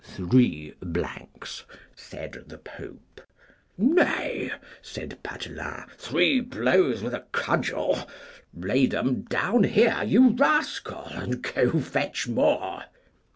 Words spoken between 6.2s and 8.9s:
blows with a cudgel. Lay